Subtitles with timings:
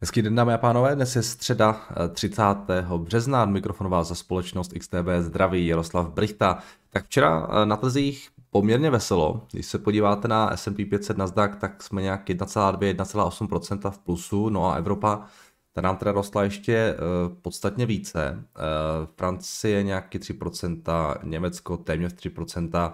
[0.00, 1.80] Hezký den, dámy a pánové, dnes je středa
[2.12, 2.42] 30.
[2.96, 6.58] března, mikrofonová za společnost XTB zdraví Jaroslav Brichta.
[6.90, 12.02] Tak včera na trzích poměrně veselo, když se podíváte na S&P 500 Nasdaq, tak jsme
[12.02, 15.26] nějak 1,2-1,8% v plusu, no a Evropa
[15.72, 18.44] ta nám teda rostla ještě uh, podstatně více.
[19.16, 22.92] Francie nějaký 3%, Německo téměř 3%,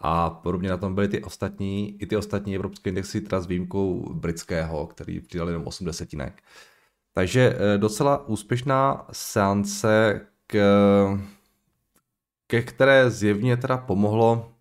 [0.00, 4.14] a podobně na tom byly ty ostatní, i ty ostatní evropské indexy, teda s výjimkou
[4.14, 6.42] britského, který přidal jenom 8 desetinek.
[7.12, 10.58] Takže eh, docela úspěšná seance, k,
[12.46, 14.52] ke které zjevně teda pomohlo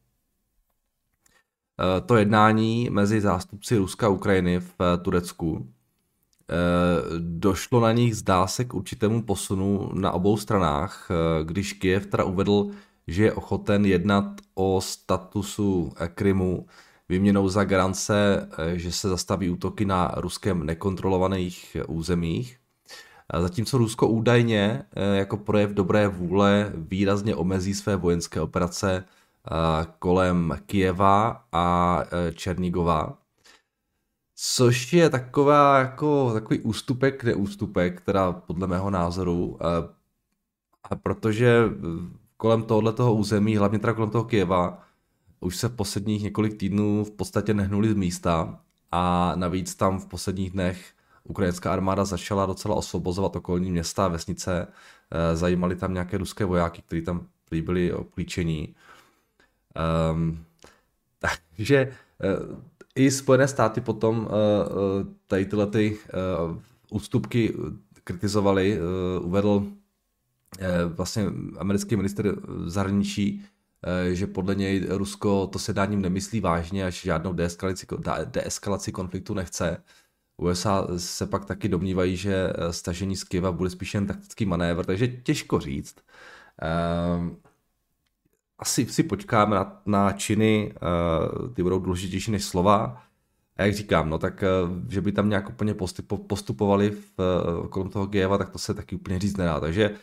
[1.79, 5.73] eh, to jednání mezi zástupci Ruska a Ukrajiny v eh, Turecku.
[7.19, 11.11] Došlo na nich, zdá se, k určitému posunu na obou stranách,
[11.43, 12.71] když Kiev teda uvedl,
[13.09, 16.65] že je ochoten jednat o statusu Krymu
[17.09, 22.57] vyměnou za garance, eh, že se zastaví útoky na ruskem nekontrolovaných územích.
[23.39, 30.57] Zatímco Rusko údajně eh, jako projev dobré vůle výrazně omezí své vojenské operace eh, kolem
[30.65, 33.17] Kijeva a Černigova.
[34.41, 39.59] Což je taková, jako, takový ústupek, neústupek, teda podle mého názoru,
[41.03, 41.63] protože
[42.39, 44.83] kolem tohoto území, hlavně teda kolem toho Kieva,
[45.39, 48.59] už se v posledních několik týdnů v podstatě nehnuli z místa
[48.91, 54.67] a navíc tam v posledních dnech ukrajinská armáda začala docela osvobozovat okolní města a vesnice.
[55.11, 58.75] Eh, zajímali tam nějaké ruské vojáky, kteří tam byli obklíčení.
[60.11, 60.45] Um,
[61.57, 61.91] takže
[62.47, 62.59] uh,
[62.95, 64.27] i Spojené státy potom uh,
[65.27, 65.97] tady tyhle ty,
[66.89, 67.53] ústupky
[68.03, 68.79] kritizovali.
[69.21, 69.88] Uvedl Eh,
[70.87, 71.25] vlastně
[71.57, 73.45] americký minister zahraničí,
[73.83, 77.87] eh, že podle něj Rusko to sedáním nemyslí vážně, až žádnou deeskalaci,
[78.25, 79.83] deeskalaci konfliktu nechce.
[80.37, 84.85] USA se pak taky domnívají, že eh, stažení z Kieva bude spíše jen taktický manévr,
[84.85, 85.95] takže těžko říct.
[88.59, 90.73] Asi si počkáme na, na činy,
[91.53, 93.03] ty budou důležitější než slova.
[93.57, 94.43] A jak říkám, no tak,
[94.89, 95.75] že by tam nějak úplně
[96.27, 97.19] postupovali v,
[97.69, 99.59] kolem toho Kieva, tak to se taky úplně říct nedá.
[99.59, 99.95] Takže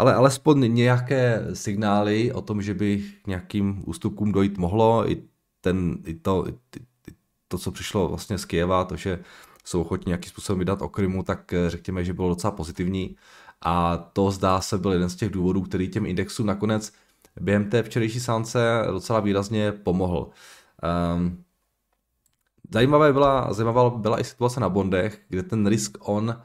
[0.00, 5.22] ale alespoň nějaké signály o tom, že by k nějakým ústupkům dojít mohlo, i,
[5.60, 6.54] ten, i, to, i
[7.48, 9.18] to, co přišlo vlastně z Kieva, to, že
[9.64, 13.16] jsou ochotní nějakým způsobem vydat o Krymu, tak eh, řekněme, že bylo docela pozitivní.
[13.60, 16.92] A to zdá se byl jeden z těch důvodů, který těm indexům nakonec
[17.40, 20.30] během té včerejší sánce docela výrazně pomohl.
[21.16, 21.44] Um,
[22.72, 26.42] zajímavé byla, zajímavá byla i situace na bondech, kde ten risk on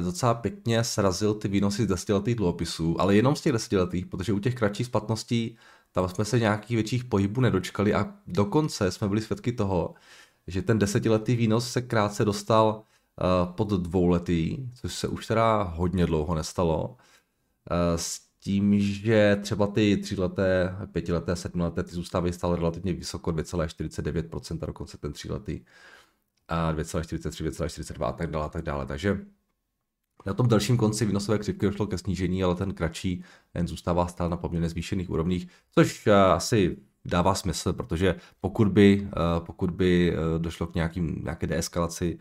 [0.00, 4.38] docela pěkně srazil ty výnosy z desetiletých dluhopisů, ale jenom z těch desetiletých, protože u
[4.38, 5.56] těch kratších splatností
[5.92, 9.94] tam jsme se nějakých větších pohybů nedočkali a dokonce jsme byli svědky toho,
[10.46, 12.82] že ten desetiletý výnos se krátce dostal
[13.46, 16.88] uh, pod dvouletý, což se už teda hodně dlouho nestalo.
[16.88, 16.96] Uh,
[17.96, 24.98] s tím, že třeba ty tříleté, pětileté, sedmileté, ty zůstávají stále relativně vysoko, 2,49%, dokonce
[24.98, 25.60] ten tříletý,
[26.48, 28.86] a 2,43, 2,42 a tak dále, a tak dále.
[28.86, 29.20] Takže
[30.26, 33.24] na tom dalším konci výnosové křivky došlo ke snížení, ale ten kratší
[33.54, 39.08] jen zůstává stále na poměrně zvýšených úrovních, což eh, asi dává smysl, protože pokud by,
[39.08, 42.18] eh, pokud by eh, došlo k nějakým, nějaké deeskalaci,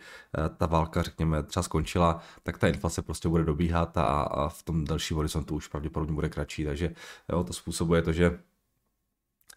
[0.57, 4.85] ta válka, řekněme, třeba skončila, tak ta inflace prostě bude dobíhat a, a v tom
[4.85, 6.93] dalším horizontu už pravděpodobně bude kratší, takže
[7.31, 8.39] jo, to způsobuje to, že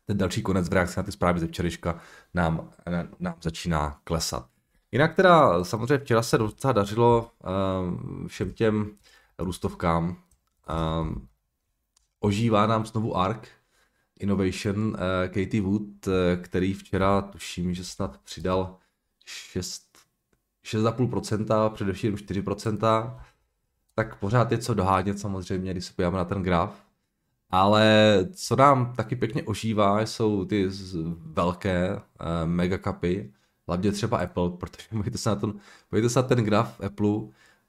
[0.07, 1.99] ten další konec v reakci na ty zprávy ze včerejška
[2.35, 2.71] nám,
[3.21, 4.56] nám začíná klesat.
[4.97, 7.31] Jinak teda samozřejmě včera se docela dařilo
[7.81, 8.91] um, všem těm
[9.39, 10.17] růstovkám.
[11.01, 11.29] Um,
[12.21, 13.49] ožívá nám znovu ARK
[14.21, 14.95] Innovation uh,
[15.27, 16.13] Katie Wood, uh,
[16.43, 18.77] který včera tuším, že snad přidal
[19.25, 19.83] 6,
[20.65, 23.21] 6,5%, především 4%,
[23.95, 26.85] tak pořád je co dohánět samozřejmě, když se podíváme na ten graf.
[27.51, 30.69] Ale co nám taky pěkně ožívá, jsou ty
[31.17, 32.01] velké uh,
[32.45, 33.33] megacapy,
[33.67, 35.55] hlavně třeba Apple, protože můžete se na ten,
[35.93, 37.21] můžete se na ten graf Apple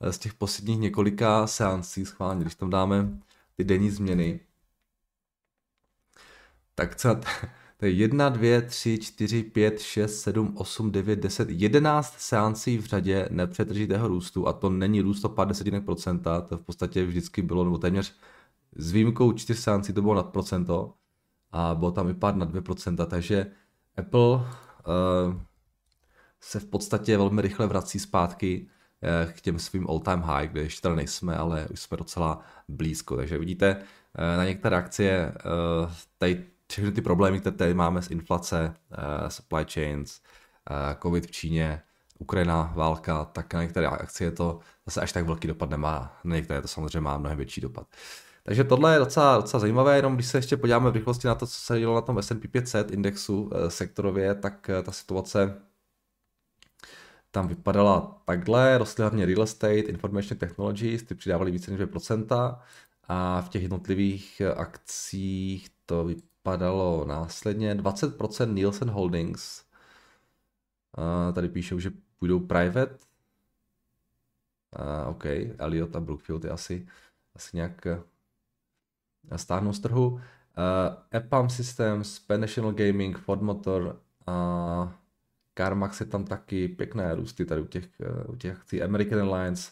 [0.02, 3.10] eh, z těch posledních několika seancí schválně, když tam dáme
[3.56, 4.40] ty denní změny,
[6.76, 7.16] tak co,
[7.78, 12.86] to je 1, 2, 3, 4, 5, 6, 7, 8, 9, 10, 11 seancí v
[12.86, 17.42] řadě nepřetržitého růstu a to není růst o pár desetinek procenta, to v podstatě vždycky
[17.42, 18.16] bylo, nebo téměř
[18.76, 20.94] s výjimkou 4 seancí to bylo nad procento
[21.52, 23.52] a bylo tam i pár na 2%, takže
[23.98, 24.44] Apple uh,
[26.48, 28.68] se v podstatě velmi rychle vrací zpátky
[29.02, 33.16] eh, k těm svým all-time high, kde ještě tady nejsme, ale už jsme docela blízko.
[33.16, 33.78] Takže vidíte
[34.16, 38.74] eh, na některé akcie eh, tady všechny ty problémy, které tady máme s inflace,
[39.28, 40.22] supply chains,
[41.02, 41.82] covid v Číně,
[42.20, 46.20] Ukrajina, válka, tak na některé akcie to zase až tak velký dopad nemá.
[46.24, 47.88] Na některé to samozřejmě má mnohem větší dopad.
[48.44, 51.48] Takže tohle je docela, docela zajímavé, jenom když se ještě podíváme v rychlosti na to,
[51.48, 55.67] co se dělo na tom S&P 500 indexu sektorově, tak ta situace
[57.38, 62.60] tam vypadala takhle, rostly hlavně real estate, information technologies, ty přidávali více než 2%,
[63.04, 69.64] a v těch jednotlivých akcích to vypadalo následně 20% Nielsen Holdings.
[70.94, 72.98] A tady píšou, že půjdou private.
[74.74, 75.26] A, OK,
[75.58, 76.88] Elliot a Brookfield je asi,
[77.36, 80.08] asi nějak eh, stáhnou z trhu.
[80.10, 80.20] Uh,
[81.14, 84.98] EPAM Systems, Pan National Gaming, Ford Motor a
[85.58, 87.90] CarMax je tam taky pěkné růsty tady u těch,
[88.28, 88.82] u těch akcí.
[88.82, 89.72] American Airlines,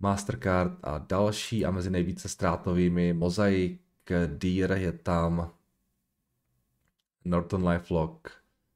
[0.00, 3.80] Mastercard a další a mezi nejvíce ztrátovými Mosaic,
[4.26, 5.50] Deer je tam,
[7.24, 8.28] Norton LifeLock,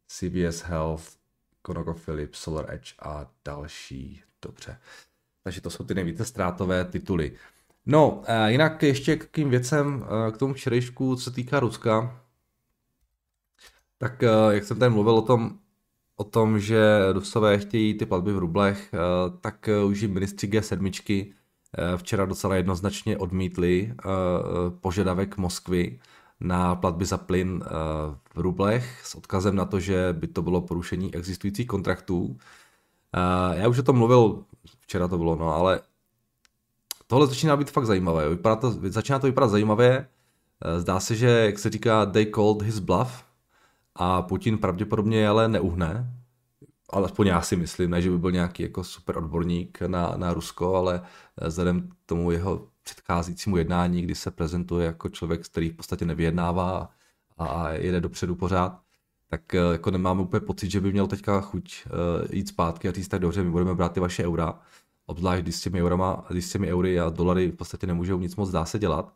[0.08, 1.04] CVS Health,
[1.66, 4.22] ConocoPhillips, Solar Edge a další.
[4.42, 4.78] Dobře.
[5.44, 7.32] Takže to jsou ty nejvíce ztrátové tituly.
[7.86, 12.24] No, jinak ještě k takým věcem, k tomu včerejšku, co se týká Ruska,
[14.00, 15.58] tak jak jsem tady mluvil o tom,
[16.20, 18.98] o tom, že Rusové chtějí ty platby v rublech, eh,
[19.40, 21.32] tak eh, už i ministři G7
[21.78, 23.94] eh, včera docela jednoznačně odmítli
[24.80, 26.00] požadavek Moskvy
[26.40, 27.64] na platby za plyn
[28.34, 32.36] v rublech s odkazem na to, že by to bylo porušení existujících kontraktů.
[33.52, 34.44] Já už o tom mluvil,
[34.80, 35.80] včera to bylo, no, ale
[37.06, 38.28] tohle začíná být fakt zajímavé.
[38.28, 40.08] Vypadá to, začíná to vypadat zajímavě.
[40.78, 43.24] Zdá se, že, jak se říká, they called his bluff,
[44.02, 46.14] a Putin pravděpodobně ale neuhne,
[46.90, 50.74] alespoň já si myslím, ne, že by byl nějaký jako super odborník na, na Rusko,
[50.74, 51.02] ale
[51.46, 56.90] vzhledem k tomu jeho předcházícímu jednání, kdy se prezentuje jako člověk, který v podstatě nevyjednává
[57.38, 58.80] a, jede dopředu pořád,
[59.28, 62.92] tak eh, jako nemám úplně pocit, že by měl teďka chuť uh, jít zpátky a
[62.92, 64.58] říct tak dobře, my budeme brát ty vaše eura,
[65.06, 68.36] obzvlášť když s těmi, eurama, když s těmi eury a dolary v podstatě nemůžou nic
[68.36, 69.14] moc dá se dělat.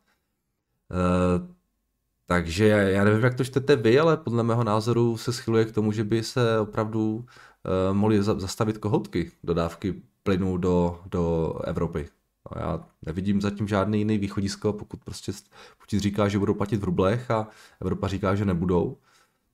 [2.27, 5.93] Takže já nevím, jak to čtete vy, ale podle mého názoru se schyluje k tomu,
[5.93, 12.09] že by se opravdu uh, mohly zastavit kohoutky dodávky plynu do, do Evropy.
[12.51, 15.33] No, já nevidím zatím žádný jiný východisko, pokud prostě
[15.79, 17.49] Putin říká, že budou platit v rublech a
[17.81, 18.97] Evropa říká, že nebudou,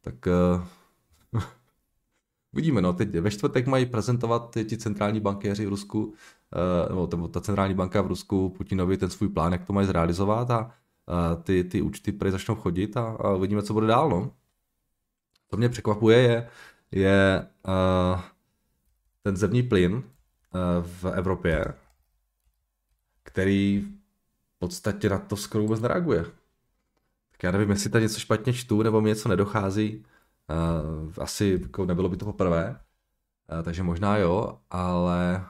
[0.01, 0.15] tak
[1.35, 1.43] uh,
[2.53, 6.05] vidíme, no, teď ve čtvrtek mají prezentovat ti centrální bankéři v Rusku,
[6.91, 10.51] uh, nebo ta centrální banka v Rusku Putinovi ten svůj plán, jak to mají zrealizovat
[10.51, 10.73] a
[11.43, 14.11] ty, ty účty prý začnou chodit a, a uvidíme, co bude dál.
[14.11, 14.33] No.
[15.49, 16.49] To mě překvapuje je,
[16.91, 17.47] je
[19.23, 20.03] ten zemní plyn
[20.83, 21.65] v Evropě,
[23.23, 23.89] který
[24.57, 26.25] v podstatě na to skoro vůbec nereaguje.
[27.31, 30.05] Tak já nevím, jestli tady něco špatně čtu, nebo mi něco nedochází.
[31.21, 32.81] Asi jako nebylo by to poprvé,
[33.62, 35.45] takže možná jo, ale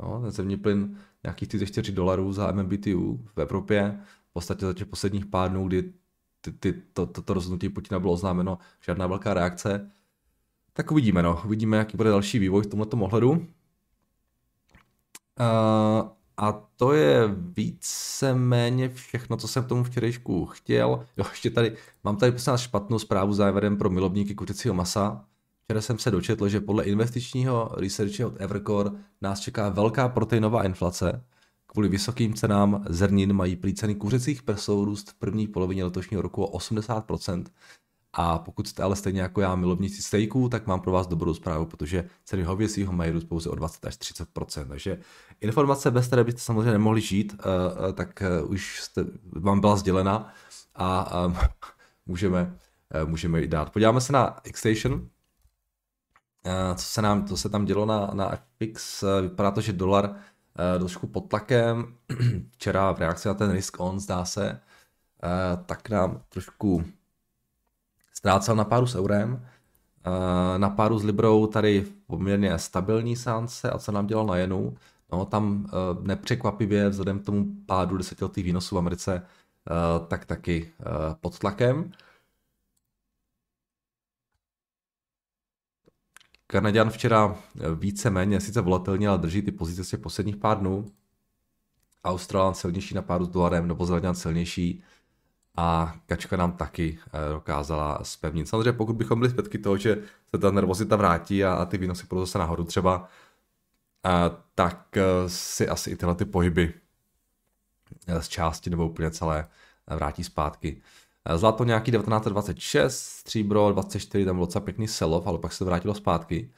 [0.00, 4.00] no, ten zemní plyn nějakých 34 dolarů za MMBTU v Evropě
[4.32, 5.92] v podstatě za těch posledních pár dnů, kdy
[6.40, 9.90] ty, ty, to, to, to rozhodnutí Putina bylo oznámeno, žádná velká reakce.
[10.72, 11.42] Tak uvidíme, no.
[11.44, 13.30] Uvidíme, jaký bude další vývoj v tomto ohledu.
[13.30, 13.46] Uh,
[16.36, 21.06] a to je víceméně všechno, co jsem k tomu včerejšku chtěl.
[21.16, 25.24] Jo, ještě tady, mám tady prostě špatnou zprávu závěrem pro milovníky kuřecího masa.
[25.64, 31.24] Včera jsem se dočetl, že podle investičního researche od Evercore nás čeká velká proteinová inflace,
[31.72, 36.44] Kvůli vysokým cenám zrnin mají prý ceny kuřecích prsou růst v první polovině letošního roku
[36.44, 37.44] o 80%.
[38.12, 41.66] A pokud jste ale stejně jako já milovníci stejků, tak mám pro vás dobrou zprávu,
[41.66, 44.98] protože ceny hovězího mají růst pouze o 20 až 30% Takže
[45.40, 47.44] informace, bez které byste samozřejmě nemohli žít, eh,
[47.88, 50.34] eh, tak eh, už jste, vám byla sdělena
[50.74, 51.12] a
[52.06, 52.56] můžeme,
[53.04, 53.70] můžeme ji dát.
[53.70, 55.08] Podíváme se na Xstation,
[56.74, 59.04] co se, nám, co se tam dělo na, na FX.
[59.22, 60.16] Vypadá to, že dolar
[60.78, 61.94] trošku pod tlakem.
[62.50, 65.28] Včera v reakci na ten risk on, zdá se, eh,
[65.66, 66.84] tak nám trošku
[68.14, 69.46] ztrácel na páru s eurem.
[70.04, 74.76] Eh, na páru s Librou tady poměrně stabilní sánce a co nám dělal na jenu,
[75.12, 75.66] no tam
[76.02, 79.22] nepřekvapivě vzhledem k tomu pádu desetiletých výnosů v Americe,
[80.08, 80.72] tak taky
[81.20, 81.92] pod tlakem.
[86.52, 87.36] Kanaděn včera
[87.74, 90.92] více méně, sice volatilně, ale drží ty pozice těch posledních pár dnů.
[92.04, 94.84] Australan silnější na páru s dolarem, nebo Zeleňan silnější
[95.56, 98.48] a Kačka nám taky eh, dokázala spevnit.
[98.48, 102.06] Samozřejmě pokud bychom byli zpětky toho, že se ta nervozita vrátí a, a ty výnosy
[102.06, 103.08] půjdou zase nahoru třeba,
[104.04, 106.74] a, eh, tak eh, si asi i tyhle ty pohyby
[108.20, 109.48] z části nebo úplně celé
[109.86, 110.82] vrátí zpátky.
[111.24, 115.94] Eh, zlato nějaký 1926, stříbro 24, tam docela pěkný selov, ale pak se to vrátilo
[115.94, 116.50] zpátky.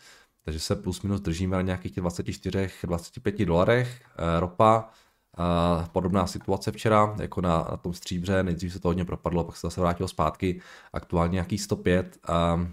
[0.44, 4.02] takže se plus minus držíme na nějakých 24-25 dolarech.
[4.18, 4.90] Eh, ropa,
[5.38, 9.56] eh, podobná situace včera, jako na, na tom stříbře, nejdřív se to hodně propadlo, pak
[9.56, 10.60] se zase vrátilo zpátky,
[10.92, 12.18] aktuálně nějaký 105.
[12.28, 12.66] A,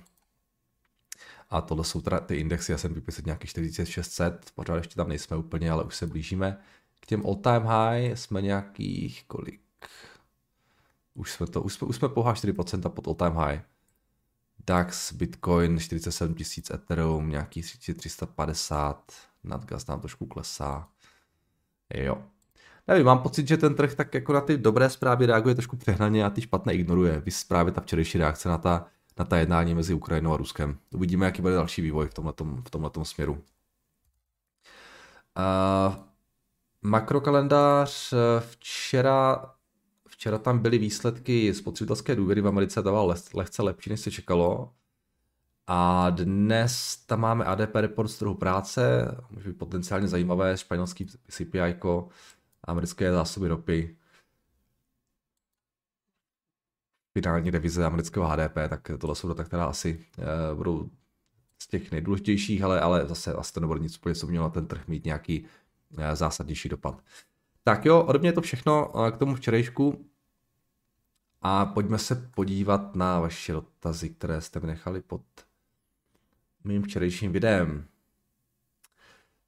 [1.50, 5.71] a tohle jsou teda ty indexy S&P 500 nějakých 4600, pořád ještě tam nejsme úplně,
[5.71, 6.57] ale už se blížíme.
[7.00, 9.62] K těm all time high jsme nějakých kolik?
[11.13, 13.62] Už jsme to, už jsme, už jsme pohá 4% pod all time high.
[14.68, 19.12] DAX, Bitcoin 47 tisíc, Ethereum nějaký 350,
[19.44, 20.88] nadgas nám trošku klesá.
[21.94, 22.24] Jo.
[22.88, 26.25] Nevím, mám pocit, že ten trh tak jako na ty dobré zprávy reaguje trošku přehnaně
[26.25, 27.20] a ty špatné ignoruje.
[27.20, 28.86] Vy právě ta včerejší reakce na ta,
[29.20, 30.77] na ta jednání mezi Ukrajinou a Ruskem.
[30.94, 33.34] Uvidíme, jaký bude další vývoj v tomhletom, v tomhletom směru.
[35.38, 35.96] Uh,
[36.82, 39.46] makrokalendář včera
[40.22, 44.74] Včera tam byly výsledky spotřebitelské důvěry v Americe, dával lehce lepší, než se čekalo.
[45.68, 51.75] A dnes tam máme ADP report z trhu práce, může být potenciálně zajímavé, španělský CPI,
[52.63, 53.98] americké zásoby ropy,
[57.13, 60.90] finální revize amerického HDP, tak tohle jsou data, která asi uh, budou
[61.60, 64.88] z těch nejdůležitějších, ale, ale zase asi to nebude nic úplně, co mělo ten trh
[64.88, 65.46] mít nějaký
[65.90, 67.04] uh, zásadnější dopad.
[67.63, 70.11] Tak jo, ode mě je to všechno uh, k tomu včerejšku.
[71.41, 75.21] A pojďme se podívat na vaše dotazy, které jste mi nechali pod
[76.63, 77.86] mým včerejším videem.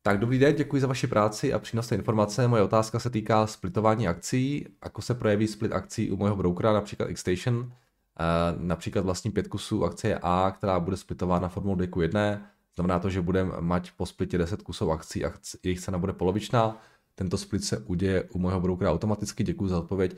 [0.01, 2.47] Tak dobrý den, děkuji za vaši práci a přínosné informace.
[2.47, 4.67] Moje otázka se týká splitování akcí.
[4.81, 7.73] Ako se projeví split akcí u mého brokera, například Xstation.
[8.19, 12.41] Eh, například vlastní pět kusů akcie A, která bude splitována formou deku 1.
[12.75, 15.33] Znamená to, že budeme mať po splitě 10 kusů akcí a
[15.63, 16.77] jejich cena bude polovičná.
[17.15, 19.43] Tento split se uděje u mého brokera automaticky.
[19.43, 20.17] Děkuji za odpověď.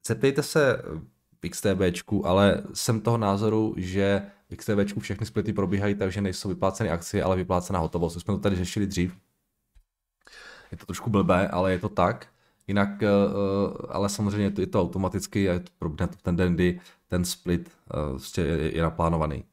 [0.00, 0.82] Eh, Zeptejte se
[1.42, 6.48] v XTBčku, ale jsem toho názoru, že v XTBčku všechny splity probíhají tak, že nejsou
[6.48, 8.16] vypláceny akcie, ale vyplácená hotovost.
[8.16, 9.16] Už jsme to tady řešili dřív.
[10.70, 12.26] Je to trošku blbé, ale je to tak.
[12.68, 16.16] Jinak, eh, eh, ale samozřejmě je to, je to automaticky a je to probíhne to
[16.22, 19.44] ten den, kdy ten split prostě je, je naplánovaný.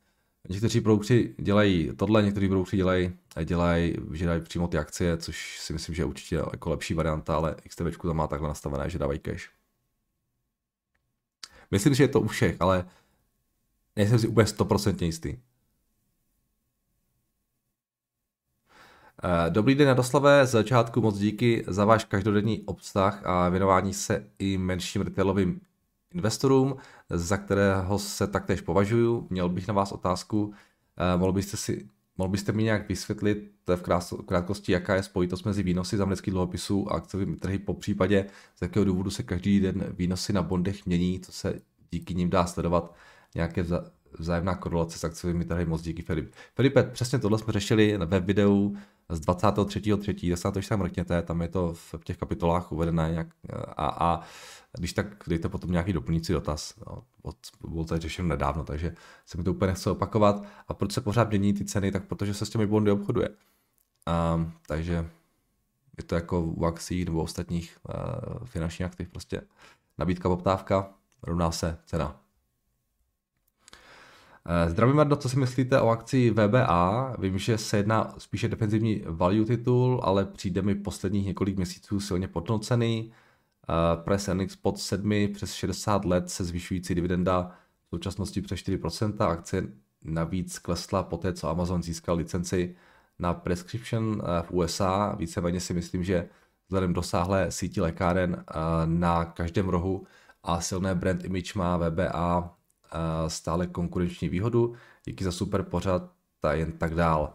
[0.49, 3.13] Někteří broukři dělají tohle, někteří broukři dělají,
[3.45, 7.35] dělají, že dají přímo ty akcie, což si myslím, že je určitě jako lepší varianta,
[7.35, 9.56] ale XTBčku tam má takhle nastavené, že dávají cash.
[11.71, 12.85] Myslím, že je to u všech, ale
[13.95, 15.37] nejsem si úplně stoprocentně jistý.
[19.23, 20.45] Eh, dobrý den, Radoslave.
[20.45, 25.61] Z začátku moc díky za váš každodenní obsah a věnování se i menším retailovým
[26.13, 26.75] investorům,
[27.09, 29.27] za kterého se taktéž považuju.
[29.29, 30.53] Měl bych na vás otázku.
[30.97, 33.81] Eh, mohl byste, si, mohl byste mi nějak vysvětlit v
[34.25, 38.61] krátkosti, jaká je spojitost mezi výnosy z amerických dluhopisů a akciovými trhy, po případě z
[38.61, 41.59] jakého důvodu se každý den výnosy na bondech mění, co se
[41.91, 42.95] díky nim dá sledovat
[43.35, 43.65] nějaké
[44.19, 45.65] vzájemná korelace s akciovými trhy.
[45.65, 46.31] Moc díky Filip.
[46.55, 48.75] Filipe, přesně tohle jsme řešili ve videu
[49.09, 50.29] z 23.3.
[50.29, 53.27] Tak se na to, když tam mrkněte, tam je to v těch kapitolách uvedené nějak,
[53.77, 54.21] a, a
[54.79, 56.73] když tak dejte potom nějaký doplňující dotaz.
[56.87, 57.03] No,
[57.69, 60.43] bylo to řešeno nedávno, takže se mi to úplně nechce opakovat.
[60.67, 61.91] A proč se pořád mění ty ceny?
[61.91, 63.29] Tak protože se s těmi bondy obchoduje.
[64.35, 65.09] Um, takže
[65.97, 69.41] je to jako u akcí nebo ostatních uh, finančních aktiv, prostě
[69.97, 70.89] nabídka, poptávka,
[71.23, 72.19] rovná se cena.
[74.49, 77.15] Eh, zdravím, Mardo, co si myslíte o akci VBA?
[77.19, 82.27] Vím, že se jedná spíše defenzivní value titul, ale přijde mi posledních několik měsíců silně
[82.27, 83.11] podnocený.
[83.69, 87.51] Eh, Price earnings pod 7 přes 60 let se zvyšující dividenda
[87.85, 89.29] v současnosti přes 4%.
[89.29, 89.63] Akce
[90.03, 92.75] navíc klesla po té, co Amazon získal licenci
[93.19, 95.15] na prescription eh, v USA.
[95.15, 96.29] Víceméně si myslím, že
[96.67, 98.45] vzhledem dosáhlé síti lékáren
[98.85, 100.07] na každém rohu
[100.43, 102.57] a silné brand image má VBA
[103.27, 106.11] stále konkurenční výhodu, díky za super pořad
[106.43, 107.33] a jen tak dál.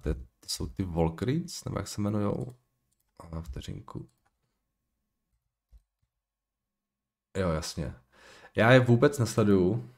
[0.00, 0.14] To,
[0.46, 2.54] jsou ty Volkrids, nebo jak se jmenujou?
[3.40, 4.08] Vteřinku.
[7.38, 7.94] Jo, jasně.
[8.56, 9.90] Já je vůbec nesleduju.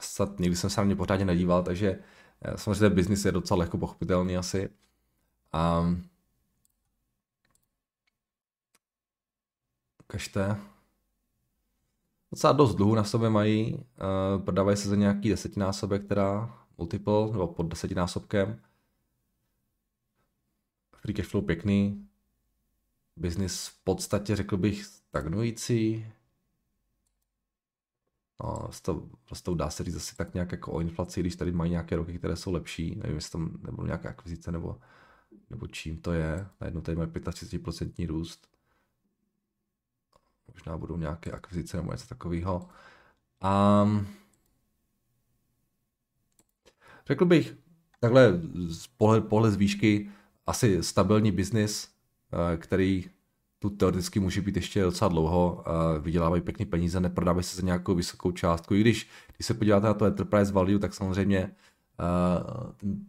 [0.00, 2.02] Snad nikdy jsem se na ně pořádně nedíval, takže
[2.56, 4.70] samozřejmě biznis je docela lehko pochopitelný asi.
[5.80, 6.08] Um,
[10.04, 10.56] ukažte.
[12.32, 17.46] Docela dost dluhu na sobě mají, uh, prodávají se za nějaký desetinásobek, která multiple, nebo
[17.46, 18.60] pod desetinásobkem.
[20.96, 22.07] Free cash flow pěkný,
[23.18, 26.06] business v podstatě řekl bych stagnující.
[28.44, 31.70] No, to, prostě dá se říct asi tak nějak jako o inflaci, když tady mají
[31.70, 34.80] nějaké roky, které jsou lepší, nevím, jestli tam nebo nějaká akvizice nebo,
[35.50, 36.46] nebo čím to je.
[36.60, 38.48] Najednou tady mají 35% růst
[40.54, 42.68] možná budou nějaké akvizice nebo něco takového.
[43.84, 44.06] Um,
[47.06, 47.56] řekl bych,
[48.00, 50.10] takhle z pohled, pohled z výšky,
[50.46, 51.88] asi stabilní biznis,
[52.56, 53.04] který
[53.58, 55.64] tu teoreticky může být ještě docela dlouho,
[56.00, 59.94] vydělávají pěkný peníze, neprodávají se za nějakou vysokou částku, i když, když se podíváte na
[59.94, 61.50] to enterprise value, tak samozřejmě
[62.76, 63.00] ten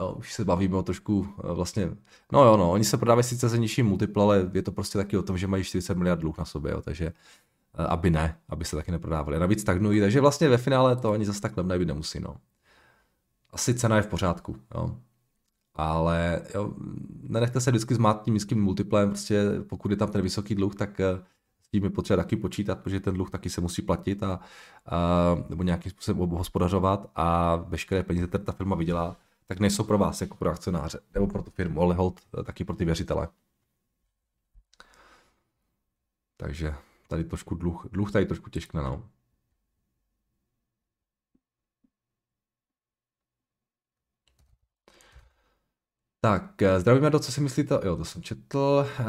[0.00, 1.90] Jo, už se bavíme o trošku eh, vlastně,
[2.32, 5.16] no jo, no, oni se prodávají sice za nižší multiple, ale je to prostě taky
[5.16, 8.64] o tom, že mají 40 miliard dluh na sobě, jo, takže eh, aby ne, aby
[8.64, 9.38] se taky neprodávali.
[9.38, 12.36] Navíc stagnují, takže vlastně ve finále to ani zase tak levné být nemusí, no.
[13.50, 14.96] Asi cena je v pořádku, jo.
[15.74, 16.74] Ale jo,
[17.22, 21.00] nenechte se vždycky zmát tím nízkým multiplem, prostě pokud je tam ten vysoký dluh, tak
[21.00, 21.22] eh,
[21.62, 24.40] s tím je potřeba taky počítat, protože ten dluh taky se musí platit a,
[24.86, 29.98] a nebo nějakým způsobem obhospodařovat a veškeré peníze, které ta firma vydělá, tak nejsou pro
[29.98, 33.28] vás jako pro akcionáře, nebo pro tu firmu, ale hold eh, taky pro ty věřitele.
[36.36, 36.74] Takže
[37.08, 39.02] tady trošku dluh, dluh tady trošku těžkne, no.
[46.20, 47.80] Tak, eh, zdravíme do, co si myslíte?
[47.84, 48.86] Jo, to jsem četl.
[49.00, 49.04] Eh,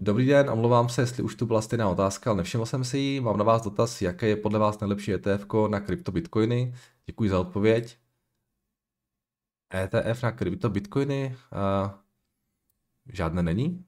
[0.00, 3.20] dobrý den, omlouvám se, jestli už tu byla stejná otázka, ale nevšiml jsem si ji.
[3.20, 6.74] Mám na vás dotaz, jaké je podle vás nejlepší ETF na krypto bitcoiny.
[7.06, 7.98] Děkuji za odpověď.
[9.74, 11.90] ETF na krypto bitcoiny uh,
[13.12, 13.84] žádné není.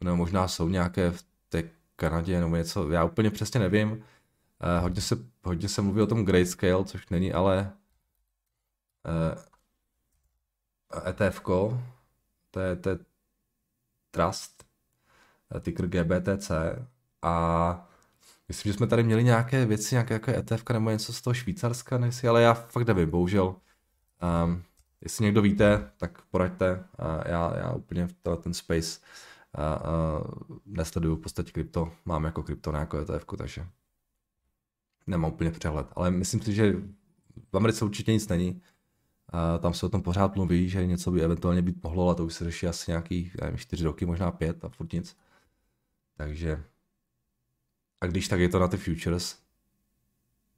[0.00, 4.04] No možná jsou nějaké v té Kanadě nebo něco, já úplně přesně nevím.
[4.80, 7.72] Hodně, se, hodně se mluví o tom Grayscale, což není ale
[11.08, 11.40] ETF,
[12.50, 12.98] to je, to je
[14.10, 14.64] Trust,
[15.60, 16.50] ticker GBTC
[17.22, 17.88] a
[18.48, 21.98] myslím, že jsme tady měli nějaké věci, nějaké jako ETF nebo něco z toho Švýcarska,
[21.98, 23.56] nejsi, ale já fakt nevím, bohužel.
[24.44, 24.62] Um,
[25.00, 26.84] jestli někdo víte, tak poraďte.
[27.26, 29.00] Já, já úplně v ten space
[29.54, 30.20] a, a
[30.66, 33.66] nesleduju v podstatě krypto, mám jako krypto na jako ETF, takže
[35.06, 35.86] nemám úplně přehled.
[35.92, 36.72] Ale myslím si, že
[37.52, 38.62] v Americe určitě nic není.
[39.32, 42.24] A tam se o tom pořád mluví, že něco by eventuálně být mohlo, ale to
[42.24, 45.16] už se řeší asi nějakých nevím, čtyři roky, možná pět a furt nic.
[46.16, 46.64] Takže
[48.00, 49.38] a když tak je to na ty futures,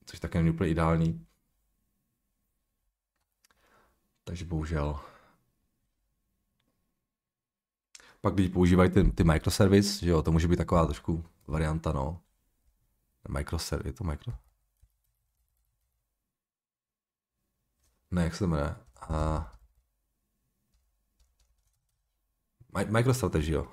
[0.05, 1.27] což také není úplně ideální.
[4.25, 5.01] Takže bohužel.
[8.21, 12.21] Pak když používají ty, ty microservice, že jo, to může být taková trošku varianta, no.
[13.29, 14.44] Microservice, je to micro?
[18.15, 18.77] Ne, jak se to jmenuje?
[19.01, 19.51] A...
[22.89, 23.73] MicroStrategy, jo.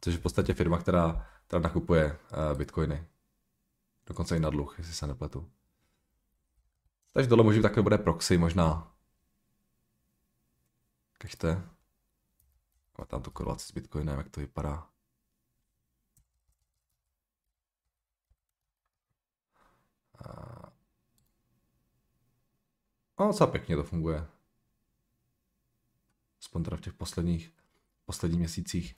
[0.00, 2.18] Což je v podstatě firma, která, která nakupuje
[2.52, 3.08] uh, bitcoiny.
[4.06, 5.52] Dokonce i na dluh, jestli se nepletu.
[7.12, 8.94] Takže tohle být takové bude proxy možná.
[11.18, 11.68] Kažte.
[12.98, 14.88] A tam tu korelaci s Bitcoinem, jak to vypadá.
[23.16, 23.26] A...
[23.26, 24.26] Docela pěkně to funguje.
[26.42, 27.52] Aspoň teda v těch posledních,
[28.04, 28.96] posledních měsících.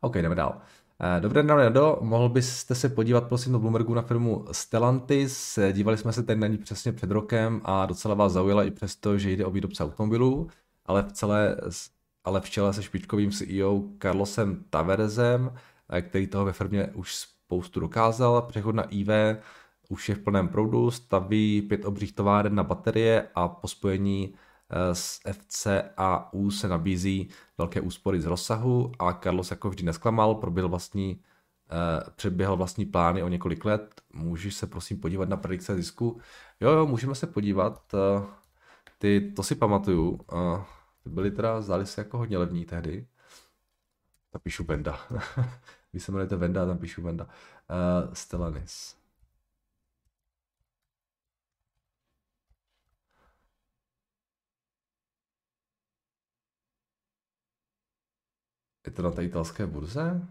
[0.00, 0.60] OK, jdeme dál.
[1.00, 1.98] Eh, dobré den, Rado.
[2.00, 5.58] Mohl byste se podívat prosím do Bloombergu na firmu Stellantis.
[5.72, 9.18] Dívali jsme se tady na ní přesně před rokem a docela vás zaujala i přesto,
[9.18, 10.50] že jde o výrobce automobilů,
[10.86, 11.56] ale v celé,
[12.24, 15.52] ale v čele se špičkovým CEO Carlosem Taverzem,
[15.88, 18.42] eh, který toho ve firmě už spoustu dokázal.
[18.42, 19.08] Přechod na IV
[19.88, 24.34] už je v plném proudu, staví pět obřích továren na baterie a po spojení
[24.92, 31.14] z FCAU se nabízí velké úspory z rozsahu a Carlos jako vždy nesklamal, proběhl vlastní,
[31.14, 34.02] uh, předběhl vlastní plány o několik let.
[34.12, 36.20] Můžeš se prosím podívat na predikce zisku?
[36.60, 37.94] Jo, jo, můžeme se podívat.
[37.94, 38.24] Uh,
[38.98, 40.20] ty, to si pamatuju.
[41.04, 43.06] Ty byly teda, zdály se jako hodně levní tehdy.
[44.30, 44.98] Tam píšu Venda.
[45.92, 47.24] Vy se jmenujete Venda, tam píšu Venda.
[47.24, 49.01] Uh, Stellanis.
[58.96, 60.28] To na té italské burze?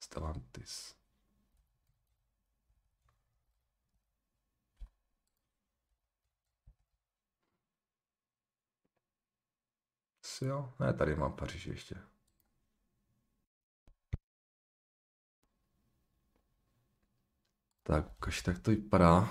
[0.00, 0.94] Stellantis.
[10.42, 12.17] Jo, ne, tady mám Paříž ještě.
[17.88, 19.28] Tak, ukaž, tak to vypadá.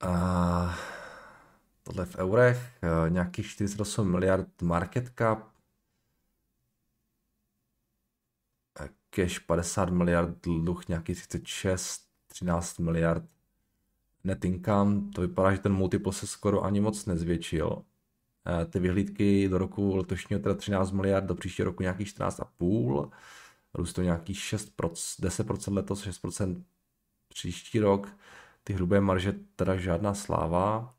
[0.00, 0.74] A
[1.82, 5.50] tohle v eurech, eh, nějakých 48 miliard market cap,
[9.10, 13.24] cash 50 miliard, dluh nějaký 36, 13 miliard
[14.24, 15.10] net income.
[15.14, 17.84] To vypadá, že ten multiple se skoro ani moc nezvětšil.
[18.50, 23.10] Eh, ty vyhlídky do roku letošního teda 13 miliard, do příštího roku nějakých 14,5,
[23.74, 26.64] růst to nějakých 6%, 10% letos, 6%
[27.28, 28.08] příští rok.
[28.64, 30.94] Ty hrubé marže teda žádná sláva.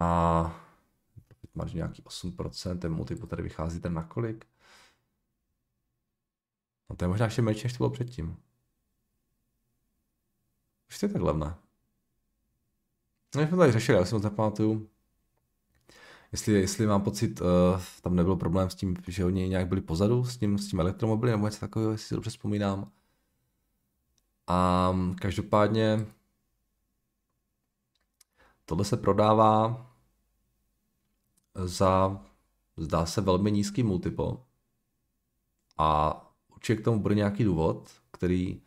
[0.00, 0.60] A
[1.54, 4.46] marže nějaký 8%, ten multiple tady vychází ten na kolik?
[6.90, 8.36] No to je možná ještě menší, než to bylo předtím.
[10.88, 11.54] Už to je tak levné.
[13.34, 14.90] No, jsme tady řešili, já si moc nepamatuju.
[16.32, 17.46] Jestli, jestli mám pocit, uh,
[18.02, 21.32] tam nebyl problém s tím, že oni nějak byli pozadu s tím, s tím elektromobily
[21.32, 22.90] nebo něco takového, jestli si dobře vzpomínám.
[24.46, 26.06] A každopádně
[28.64, 29.86] tohle se prodává
[31.54, 32.20] za,
[32.76, 34.36] zdá se, velmi nízký multiple.
[35.78, 38.62] A určitě k tomu bude nějaký důvod, který,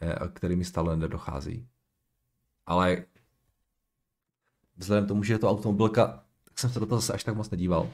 [0.00, 1.68] eh, který mi stále nedochází.
[2.66, 3.04] Ale
[4.76, 6.23] vzhledem k tomu, že je to automobilka,
[6.54, 7.90] tak jsem se do toho zase až tak moc nedíval.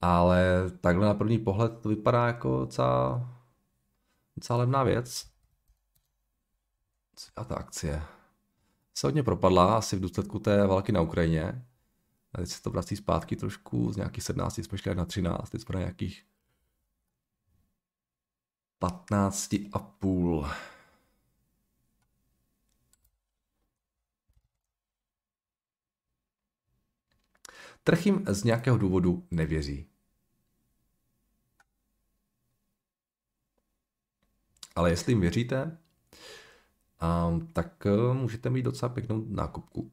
[0.00, 3.28] Ale takhle na první pohled to vypadá jako docela,
[4.50, 5.26] levná věc.
[7.36, 8.02] A ta akcie
[8.94, 11.66] se hodně propadla, asi v důsledku té války na Ukrajině.
[12.34, 15.62] A teď se to vrací zpátky trošku, z nějakých 17 jsme šli na 13, teď
[15.62, 16.26] jsme na nějakých
[18.78, 20.46] 15 a půl.
[27.84, 29.88] Trh jim z nějakého důvodu nevěří.
[34.74, 35.78] Ale jestli jim věříte,
[37.28, 39.92] um, tak uh, můžete mít docela pěknou nákupku.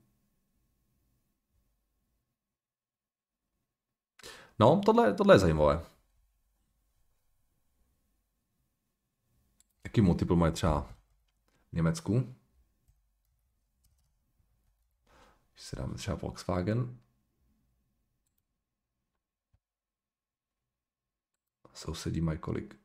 [4.60, 5.86] No, tohle, tohle je zajímavé.
[9.84, 10.82] Jaký multiple mají třeba
[11.70, 12.36] v Německu?
[15.54, 17.00] Když si dáme třeba Volkswagen,
[21.80, 22.76] sousedí mají kolik?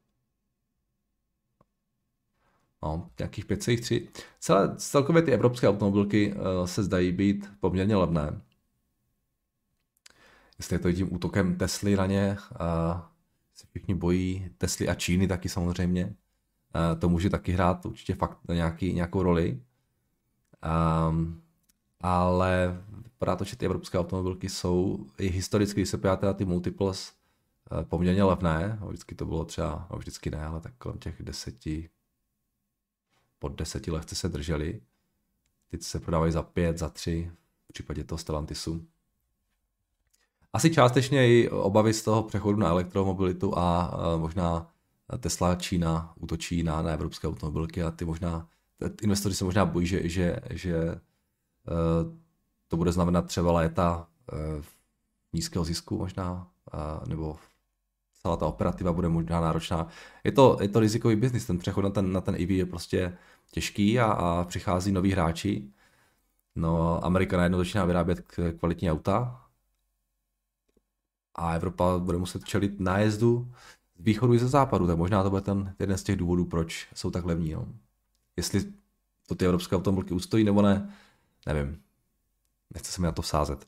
[2.83, 4.09] No, nějakých 5,3.
[4.40, 8.40] Celé, celkově ty evropské automobilky uh, se zdají být poměrně levné.
[10.59, 12.37] Jestli je to tím útokem Tesly na ně,
[13.54, 16.04] se všichni bojí Tesly a Číny taky samozřejmě.
[16.04, 19.61] Uh, to může taky hrát určitě fakt nějaký, nějakou roli.
[21.09, 21.42] Um,
[22.00, 26.44] ale vypadá to, že ty evropské automobilky jsou i historicky, když se podíváte na ty
[26.44, 27.23] multiples, Eh,
[27.83, 31.90] poměrně levné, vždycky to bylo třeba, no vždycky ne, ale tak kolem těch deseti,
[33.38, 34.81] pod deseti lehce se drželi.
[35.70, 37.31] Teď se prodávají za pět, za tři,
[37.68, 38.87] v případě toho Stellantisu.
[40.53, 44.70] Asi částečně i obavy z toho přechodu na elektromobilitu a možná
[45.18, 48.48] Tesla Čína útočí na, na evropské automobilky a ty možná,
[49.03, 51.00] investoři se možná bojí, že, že, že eh,
[52.68, 54.62] to bude znamenat třeba léta eh,
[55.33, 56.50] nízkého zisku možná,
[57.07, 57.37] nebo
[58.24, 59.88] celá ta operativa bude možná náročná.
[60.24, 63.18] Je to, je to rizikový biznis, ten přechod na ten, na ten EV je prostě
[63.50, 65.70] těžký a, a přichází noví hráči.
[66.54, 68.24] No, Amerika najednou začíná vyrábět
[68.58, 69.44] kvalitní auta
[71.34, 73.52] a Evropa bude muset čelit nájezdu
[73.96, 76.88] z východu i ze západu, tak možná to bude ten jeden z těch důvodů, proč
[76.94, 77.52] jsou tak levní.
[77.52, 77.68] No.
[78.37, 78.72] Jestli
[79.26, 80.94] to ty evropské automobilky ustojí nebo ne,
[81.46, 81.82] nevím.
[82.74, 83.66] Nechce se mi na to vsázet.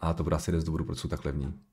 [0.00, 1.69] A to bude asi jeden z důvodů, proč jsou tak levní.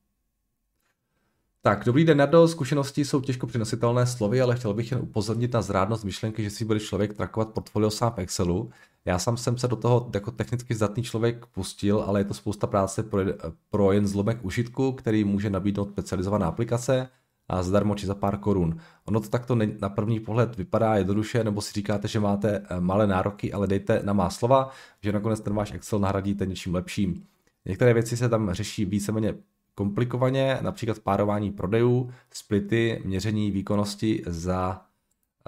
[1.62, 2.48] Tak, dobrý den, Nardo.
[2.48, 6.66] Zkušenosti jsou těžko přenositelné slovy, ale chtěl bych jen upozornit na zrádnost myšlenky, že si
[6.66, 8.70] bude člověk trakovat portfolio sám v Excelu.
[9.06, 12.68] Já sám jsem se do toho jako technicky zdatný člověk pustil, ale je to spousta
[12.68, 13.22] práce pro,
[13.70, 17.10] pro jen zlomek užitku, který může nabídnout specializovaná aplikace
[17.50, 18.78] a zdarmo či za pár korun.
[19.06, 23.08] Ono to takto na první pohled vypadá jednoduše, nebo si říkáte, že máte eh, malé
[23.08, 24.70] nároky, ale dejte na má slova,
[25.04, 27.24] že nakonec ten váš Excel nahradíte něčím lepším.
[27.66, 29.36] Některé věci se tam řeší víceméně
[29.78, 34.82] komplikovaně, například párování prodejů, splity, měření výkonnosti za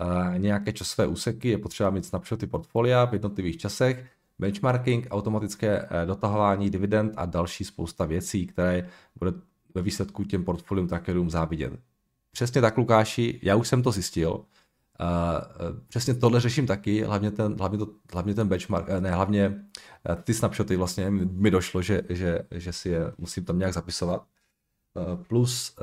[0.02, 4.06] uh, nějaké časové úseky, je potřeba mít snapshoty portfolia v jednotlivých časech,
[4.39, 8.89] benchmarking, automatické uh, dotahování dividend a další spousta věcí, které
[9.20, 9.32] bude
[9.76, 11.74] ve výsledku těm portfolium trackerům závidět.
[12.32, 14.46] Přesně tak, Lukáši, já už jsem to zjistil.
[15.01, 19.65] Uh, přesně tohle řeším taky, hlavně ten, hlavně to, hlavně ten benchmark, ne, hlavně
[20.23, 24.25] ty snapshoty vlastně mi došlo, že, že, že si je musím tam nějak zapisovat.
[25.27, 25.75] Plus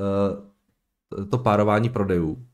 [1.29, 2.45] to párování prodejů.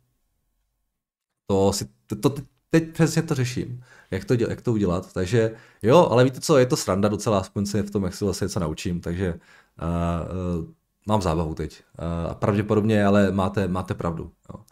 [1.48, 2.36] To si, to, to,
[2.70, 5.14] teď přesně to řeším, jak to, jak to udělat.
[5.14, 8.26] Takže jo, ale víte co, je to sranda docela, aspoň se v tom, jak se
[8.26, 10.66] vlastně něco naučím, takže uh,
[11.08, 11.84] mám zábavu teď.
[12.30, 14.32] A pravděpodobně, ale máte, máte pravdu.
[14.54, 14.64] Jo.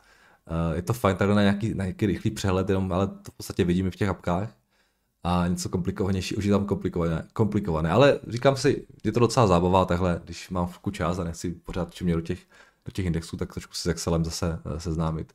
[0.74, 3.64] Je to fajn takhle na nějaký, na nějaký rychlý přehled, jenom, ale to v podstatě
[3.64, 4.56] vidíme v těch apkách.
[5.24, 7.92] A něco komplikovanější, už je tam komplikované, komplikované.
[7.92, 11.94] Ale říkám si, je to docela zábava takhle, když mám v čas a nechci pořád
[11.94, 12.40] čumět do těch,
[12.86, 15.34] do těch indexů, tak trošku si s Excelem zase eh, seznámit.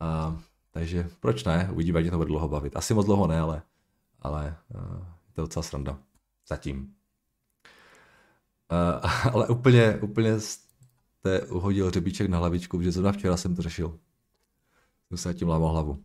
[0.00, 0.38] A,
[0.70, 1.68] takže proč ne?
[1.72, 2.76] Uvidíme, jak to bude dlouho bavit.
[2.76, 3.62] Asi moc dlouho ne, ale,
[4.20, 4.80] ale uh,
[5.28, 5.98] je to docela sranda.
[6.48, 6.94] Zatím.
[8.72, 13.98] Uh, ale úplně, úplně jste uhodil řebíček na hlavičku, protože zrovna včera jsem to řešil.
[15.08, 16.04] Jsem se tím lámal hlavu.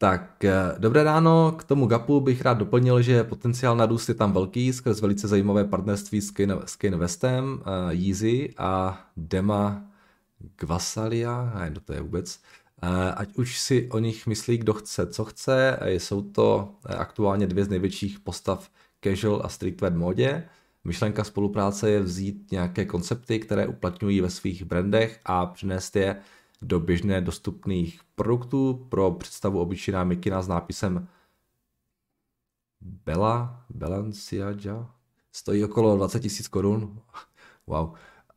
[0.00, 1.52] Tak, eh, dobré ráno.
[1.52, 5.28] K tomu GAPu bych rád doplnil, že potenciál na růst je tam velký skrz velice
[5.28, 6.30] zajímavé partnerství s
[6.76, 9.84] Kane Westem, uh, Yeezy a Dema
[10.56, 12.40] Gvasalia, nevím, to je vůbec.
[12.82, 15.78] Uh, ať už si o nich myslí, kdo chce, co chce.
[15.84, 18.70] Jsou to aktuálně dvě z největších postav
[19.04, 20.48] casual a streetwear modě.
[20.84, 26.16] Myšlenka spolupráce je vzít nějaké koncepty, které uplatňují ve svých brandech a přinést je
[26.62, 31.08] do běžně dostupných produktů pro představu obyčejná mikina s nápisem
[32.80, 34.90] Bella, Balenciaga,
[35.32, 37.00] stojí okolo 20 000 korun,
[37.66, 37.94] wow,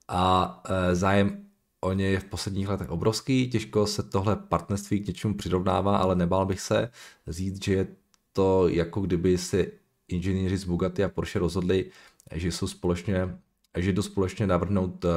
[0.07, 1.45] a e, zájem
[1.81, 6.15] o ně je v posledních letech obrovský, těžko se tohle partnerství k něčemu přirovnává, ale
[6.15, 6.91] nebál bych se
[7.27, 7.87] říct, že je
[8.33, 9.71] to jako kdyby si
[10.07, 11.91] inženýři z Bugatti a Porsche rozhodli,
[12.31, 13.37] že jsou společně,
[13.77, 15.09] že jdou společně navrhnout e,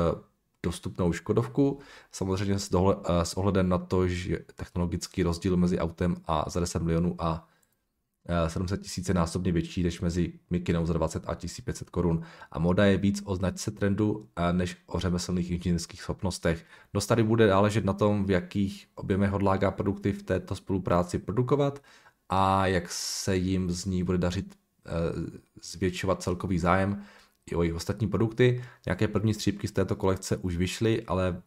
[0.64, 1.78] dostupnou Škodovku.
[2.12, 6.60] Samozřejmě s, dohle, eh, s ohledem na to, že technologický rozdíl mezi autem a za
[6.60, 7.48] 10 milionů a
[8.48, 12.22] 700 eh, tisíc násobně větší než mezi Mikinou za 20 a 1500 korun.
[12.52, 16.64] A moda je víc o značce trendu eh, než o řemeslných inženýrských schopnostech.
[16.94, 21.82] Dost tady bude záležet na tom, v jakých objemech hodlágá produkty v této spolupráci produkovat
[22.28, 24.54] a jak se jim z ní bude dařit
[25.62, 27.04] zvětšovat celkový zájem
[27.50, 28.64] i o jejich ostatní produkty.
[28.86, 31.42] Nějaké první střípky z této kolekce už vyšly, ale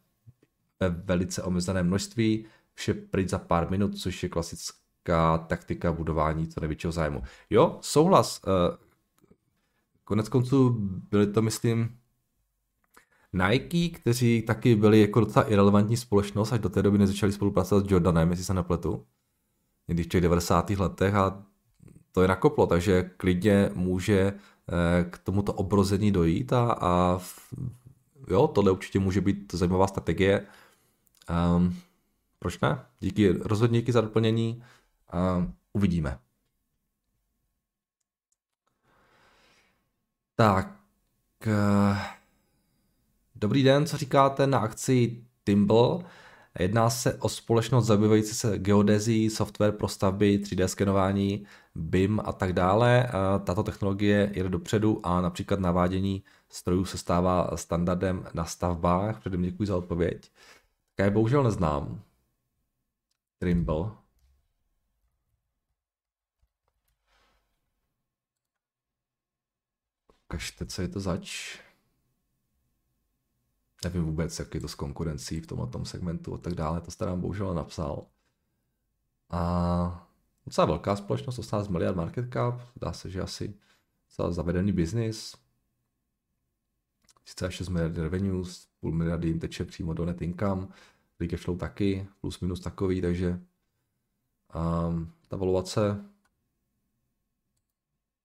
[0.79, 6.59] ve velice omezené množství, vše pryč za pár minut, což je klasická taktika budování co
[6.59, 7.23] největšího zájmu.
[7.49, 8.41] Jo, souhlas.
[8.47, 8.77] Eh,
[10.03, 10.75] konec konců
[11.11, 11.97] byly to, myslím,
[13.33, 17.91] Nike, kteří taky byli jako docela irrelevantní společnost, až do té doby nezačali spolupracovat s
[17.91, 19.05] Jordanem, jestli se nepletu.
[19.87, 20.69] Někdy v těch 90.
[20.69, 21.45] letech a
[22.11, 24.33] to je nakoplo, takže klidně může
[24.71, 27.19] Eh, k tomuto obrození dojít a, a
[28.27, 30.47] jo, tohle určitě může být zajímavá strategie.
[31.55, 31.79] Um,
[32.39, 32.85] proč ne?
[32.99, 34.63] Díky, rozhodně díky za doplnění.
[35.37, 36.19] Um, uvidíme.
[40.35, 40.73] Tak.
[41.47, 41.97] Uh,
[43.35, 46.03] dobrý den, co říkáte na akci Timble?
[46.59, 51.45] Jedná se o společnost zabývající se geodezí, software pro stavby, 3D skenování,
[51.77, 53.09] BIM a tak dále.
[53.43, 59.19] Tato technologie jde dopředu a například navádění strojů se stává standardem na stavbách.
[59.19, 60.31] Předem děkuji za odpověď.
[60.95, 62.01] Tak já bohužel neznám.
[63.39, 63.91] Trimble.
[70.27, 71.59] Kažte, co je to zač?
[73.83, 77.05] nevím vůbec, jak je to s konkurencí v tomhle segmentu a tak dále, to jste
[77.05, 78.05] nám bohužel napsal.
[79.29, 80.06] A
[80.47, 83.53] docela velká společnost, 18 miliard market cap, dá se, že asi
[84.09, 85.35] docela zavedený biznis,
[87.23, 90.67] 36 miliard revenues, půl miliardy jim teče přímo do net income,
[91.17, 93.41] free cash flow taky, plus minus takový, takže
[94.89, 96.05] um, ta valuace,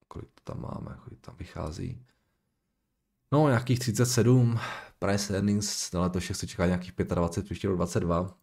[0.09, 2.07] kolik to tam máme, kolik tam vychází,
[3.33, 4.59] no nějakých 37,
[4.99, 8.39] price earnings na letošek se čeká nějakých 25, příští rok 22.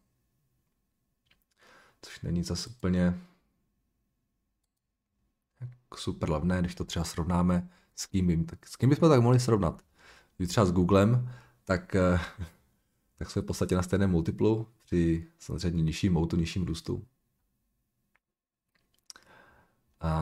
[2.01, 3.28] Což není zase úplně
[5.95, 9.81] super levné, když to třeba srovnáme s kým, tak s kým bychom tak mohli srovnat.
[10.37, 11.31] Když třeba s Googlem,
[11.63, 12.19] tak, eh,
[13.17, 17.05] tak jsme v podstatě na stejném multiplu při samozřejmě nižším moutu, nižším růstu.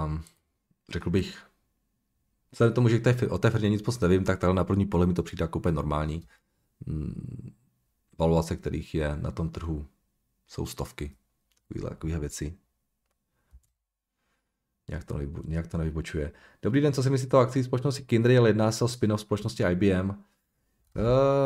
[0.05, 0.23] Um,
[0.89, 1.47] řekl bych,
[2.51, 5.13] Vzhledem tomu, že o té firmě nic moc nevím, tak tady na první pole mi
[5.13, 6.27] to přijde jako úplně normální.
[6.87, 7.51] Hmm,
[8.19, 9.87] valuace, kterých je na tom trhu,
[10.47, 11.15] jsou stovky.
[11.89, 12.57] Takovýhle věci.
[14.89, 16.31] Nějak to, nějak to nevybočuje.
[16.61, 19.63] Dobrý den, co si myslíte o akci společnosti Kindred, ale jedná se o spin-off společnosti
[19.63, 20.09] IBM.
[20.09, 20.15] Uh,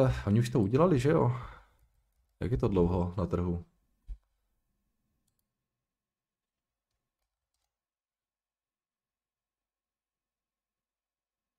[0.08, 1.32] eh, oni už to udělali, že jo?
[2.40, 3.66] Jak je to dlouho na trhu?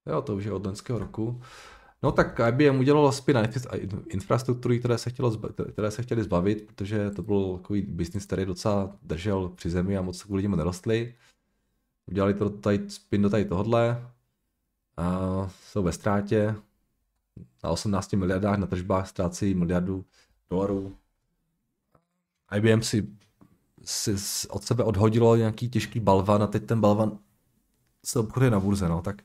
[0.06, 1.40] Jo, to už je od loňského roku.
[2.02, 3.48] No tak IBM udělalo spin
[4.08, 5.38] infrastruktury, které se, chtělo,
[5.72, 10.02] které se chtěli zbavit, protože to byl takový business, který docela držel při zemi a
[10.02, 11.14] moc kvůli němu nerostli.
[12.06, 14.12] Udělali to tady, spin do tady tohodle.
[14.98, 16.54] uh, jsou ve ztrátě,
[17.64, 20.04] na 18 miliardách na tržbách ztrácí miliardu
[20.50, 20.96] dolarů.
[22.56, 23.08] IBM si,
[23.84, 24.14] si
[24.48, 27.18] od sebe odhodilo nějaký těžký balvan a teď ten balvan
[28.04, 29.22] se obchoduje na burze, no, tak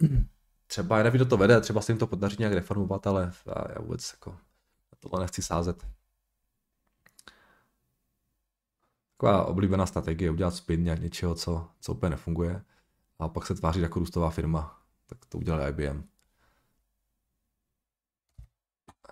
[0.66, 3.32] třeba, já nevím, kdo to vede, třeba se jim to podaří nějak reformovat, ale
[3.74, 5.86] já vůbec jako na tohle nechci sázet.
[9.24, 12.62] Taková oblíbená strategie, udělat spin nějak něčeho, co, co úplně nefunguje
[13.18, 14.80] a pak se tváří jako růstová firma.
[15.06, 16.04] Tak to udělali IBM.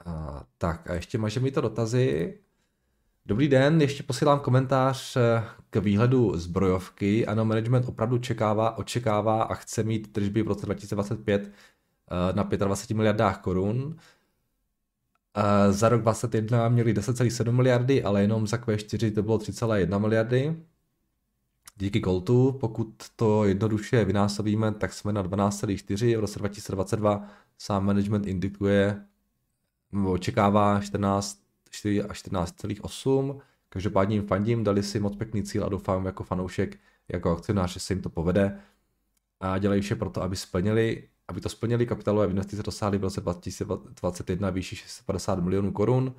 [0.07, 2.39] A, tak a ještě máš mi to dotazy.
[3.27, 7.27] Dobrý den, ještě posílám komentář eh, k výhledu zbrojovky.
[7.27, 11.53] Ano, management opravdu čekává, očekává a chce mít tržby v roce 2025
[12.11, 13.97] eh, na 25 miliardách korun.
[15.71, 20.57] Za rok 2021 měli 10,7 miliardy, ale jenom za Q4 to bylo 3,1 miliardy.
[21.77, 26.17] Díky Coltu, pokud to jednoduše vynásobíme, tak jsme na 12,4.
[26.17, 29.05] V roce 2022 sám management indikuje,
[30.07, 33.41] očekává 14 4 až 14,8.
[33.69, 37.81] Každopádně jim fandím, dali si moc pěkný cíl a doufám jako fanoušek, jako akcionář, že
[37.81, 38.59] se jim to povede.
[39.41, 43.21] A dělají vše pro to, aby splnili, aby to splnili kapitálové investice dosáhly v roce
[43.21, 46.15] 2021 výši 650 milionů korun.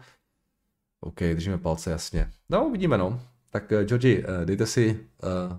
[1.00, 2.32] OK, držíme palce, jasně.
[2.50, 3.22] No, vidíme, no.
[3.50, 5.08] Tak, uh, Georgi, uh, dejte si
[5.52, 5.58] uh,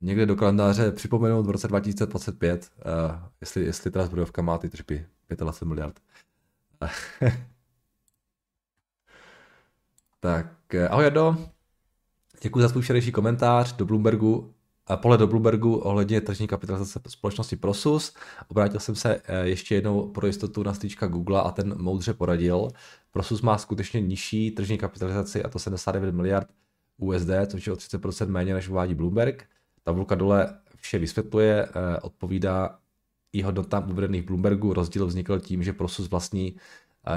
[0.00, 5.06] někde do kalendáře připomenout v roce 2025, uh, jestli, jestli teda zbrojovka má ty tržby
[5.36, 6.00] 25 miliard.
[10.20, 11.36] Tak, eh, ahoj Jado.
[12.42, 14.54] Děkuji za svůj komentář do Bloombergu
[14.96, 18.14] pole do Bloombergu ohledně tržní kapitalizace společnosti Prosus.
[18.48, 22.68] Obrátil jsem se eh, ještě jednou pro jistotu na stýčka Google a ten moudře poradil.
[23.10, 26.48] Prosus má skutečně nižší tržní kapitalizaci a to 79 miliard
[26.98, 29.44] USD, což je o 30% méně než uvádí Bloomberg.
[29.82, 32.78] Tabulka dole vše vysvětluje, eh, odpovídá
[33.32, 34.72] i hodnotám uvedených Bloombergu.
[34.72, 36.56] Rozdíl vznikl tím, že Prosus vlastní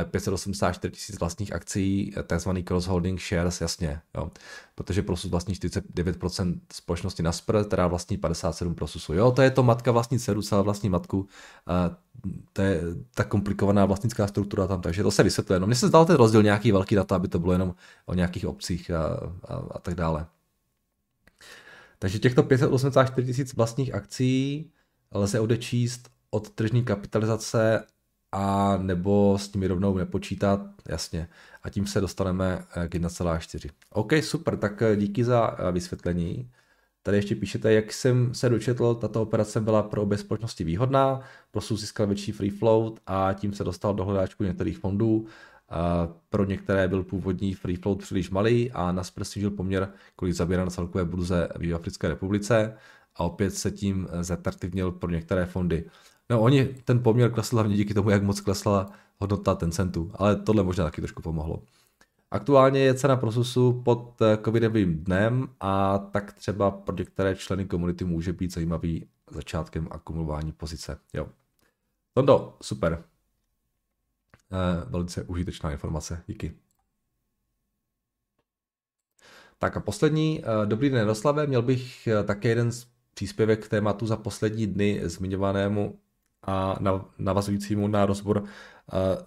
[0.03, 4.31] 584 tisíc vlastních akcí, takzvaný cross-holding shares, jasně, jo.
[4.75, 9.13] Protože Prosus vlastní 49% společnosti Nasper, která vlastní 57 Prosusu.
[9.13, 11.27] Jo, to je to matka vlastní dceru, celá vlastní matku.
[11.67, 11.97] A
[12.53, 12.81] to je
[13.15, 15.59] ta komplikovaná vlastnická struktura tam, takže to se vysvětluje.
[15.59, 18.47] No, mně se zdal ten rozdíl nějaký velký data, aby to bylo jenom o nějakých
[18.47, 19.05] obcích a,
[19.47, 20.25] a, a tak dále.
[21.99, 24.71] Takže těchto 584 tisíc vlastních akcí
[25.11, 27.85] lze odečíst od tržní kapitalizace
[28.31, 31.27] a nebo s nimi rovnou nepočítat, jasně.
[31.63, 33.69] A tím se dostaneme eh, k 1,4.
[33.89, 36.51] OK, super, tak eh, díky za eh, vysvětlení.
[37.03, 41.75] Tady ještě píšete, jak jsem se dočetl, tato operace byla pro obě společnosti výhodná, prostě
[41.75, 45.27] získal větší free float a tím se dostal do hledáčku některých fondů.
[46.29, 50.71] Pro některé byl původní free float příliš malý a na snížil poměr, kolik zabírá na
[50.71, 52.77] celkové burze v Africké republice
[53.15, 55.85] a opět se tím zatraktivnil pro některé fondy.
[56.31, 60.63] No oni, ten poměr klesl hlavně díky tomu, jak moc klesla hodnota Tencentu, ale tohle
[60.63, 61.63] možná taky trošku pomohlo.
[62.31, 68.05] Aktuálně je cena procesu pod eh, covidovým dnem a tak třeba pro některé členy komunity
[68.05, 70.97] může být zajímavý začátkem akumulování pozice.
[71.13, 71.27] Jo.
[72.13, 73.03] Tondo, super.
[74.51, 76.53] Eh, velice užitečná informace, díky.
[79.59, 83.69] Tak a poslední, eh, dobrý den Jaroslave, měl bych eh, také jeden z příspěvek k
[83.69, 85.99] tématu za poslední dny zmiňovanému
[86.47, 86.79] a
[87.19, 88.43] navazujícímu na rozbor,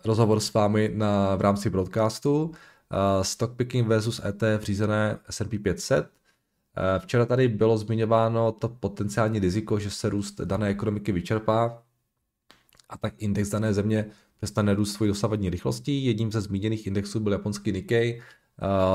[0.04, 2.52] rozhovor s vámi na, v rámci broadcastu.
[3.22, 6.10] Stock picking versus ETF řízené S&P 500.
[6.98, 11.82] Včera tady bylo zmiňováno to potenciální riziko, že se růst dané ekonomiky vyčerpá
[12.88, 16.04] a tak index dané země přestane růst svojí dosavadní rychlostí.
[16.04, 18.22] Jedním ze zmíněných indexů byl japonský Nikkei.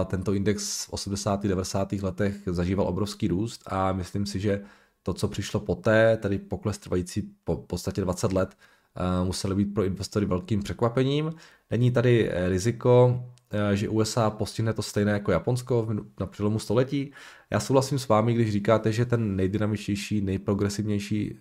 [0.06, 1.44] Tento index v 80.
[1.44, 1.92] 90.
[1.94, 4.62] letech zažíval obrovský růst a myslím si, že
[5.10, 8.58] to, co přišlo poté, tedy pokles trvající po podstatě 20 let,
[8.96, 11.32] eh, muselo být pro investory velkým překvapením.
[11.72, 15.88] Není tady eh, riziko, eh, že USA postihne to stejné jako Japonsko
[16.20, 17.12] na přelomu století.
[17.52, 21.40] Já souhlasím s vámi, když říkáte, že ten nejdynamičtější, nejprogresivnější,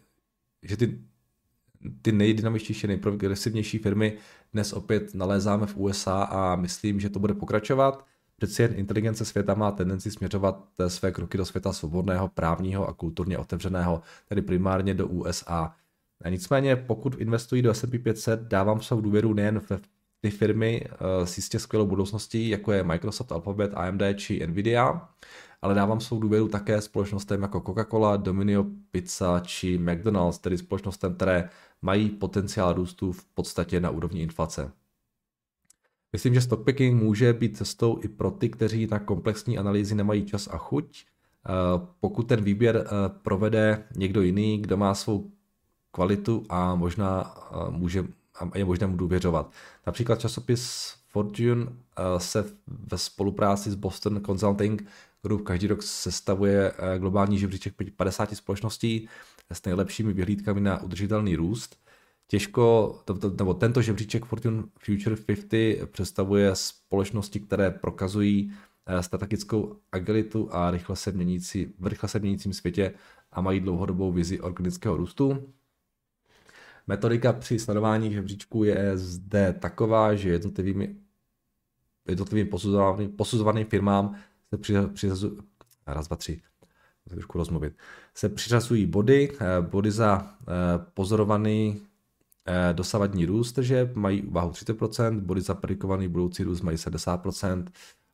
[0.63, 0.99] že ty,
[2.03, 4.17] ty nejdynamičtější, nejprogresivnější firmy
[4.53, 8.07] dnes opět nalézáme v USA a myslím, že to bude pokračovat.
[8.39, 12.93] Přeci jen inteligence světa má tendenci směřovat eh, své kroky do světa svobodného, právního a
[12.93, 15.75] kulturně otevřeného, tedy primárně do USA.
[16.25, 19.81] A nicméně, pokud investují do S&P 500, dávám svou důvěru nejen v
[20.21, 20.85] ty firmy
[21.25, 25.09] s jistě skvělou budoucností, jako je Microsoft, Alphabet, AMD či Nvidia,
[25.63, 31.51] ale dávám svou důvěru také společnostem jako Coca-Cola, Domino Pizza či McDonald's, tedy společnostem, které
[31.83, 34.73] mají potenciál růstu v podstatě na úrovni inflace.
[36.13, 40.49] Myslím, že stockpicking může být cestou i pro ty, kteří na komplexní analýzy nemají čas
[40.53, 41.05] a chuť.
[41.05, 41.53] Eh,
[42.01, 42.91] pokud ten výběr eh,
[43.23, 45.31] provede někdo jiný, kdo má svou
[45.93, 47.35] kvalitu a možná
[47.71, 48.05] může,
[48.55, 49.53] je možné mu důvěřovat.
[49.87, 51.67] Například časopis Fortune
[52.19, 54.89] se ve spolupráci s Boston Consulting
[55.23, 59.09] Group každý rok sestavuje globální žebříček 50 společností
[59.51, 61.77] s nejlepšími vyhlídkami na udržitelný růst.
[62.31, 62.99] Těžko,
[63.39, 68.53] nebo tento žebříček Fortune Future 50 představuje společnosti, které prokazují
[69.01, 72.95] strategickou agilitu a rychle se měnící, v rychle se měnícím světě
[73.33, 75.53] a mají dlouhodobou vizi organického růstu.
[76.87, 80.97] Metodika při sledování žebříčků je zde taková, že jednotlivými,
[82.09, 84.17] jednotlivým posuzovaným, posuzovaným firmám
[84.51, 85.37] se přiřazují,
[85.87, 86.41] raz, dva, tři,
[87.35, 87.77] rozmluvit,
[88.15, 90.45] se přiřazují body, eh, body za eh,
[90.95, 91.88] pozorovaný eh,
[92.73, 95.61] dosavadní růst tržeb mají váhu 30%, body za
[96.09, 97.65] budoucí růst mají 70%,